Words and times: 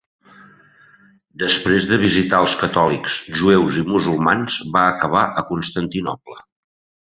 Després 1.43 1.85
de 1.91 1.99
visitar 2.05 2.39
els 2.47 2.57
catòlics, 2.63 3.19
jueus 3.43 3.79
i 3.85 3.87
musulmans, 3.93 4.59
van 4.79 4.93
acabar 4.97 5.25
a 5.45 5.49
Constantinoble. 5.55 6.45